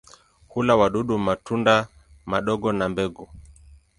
Hula 0.47 0.75
wadudu, 0.75 1.17
matunda 1.17 1.87
madogo 2.25 2.71
na 2.71 2.89
mbegu. 2.89 3.29